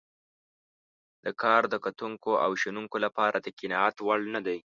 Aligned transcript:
دا 1.23 1.31
کار 1.43 1.61
د 1.73 1.75
کتونکو 1.85 2.31
او 2.43 2.51
شنونکو 2.61 2.97
لپاره 3.05 3.37
د 3.41 3.47
قناعت 3.59 3.95
وړ 4.01 4.19
نه 4.35 4.41
دی. 4.47 4.57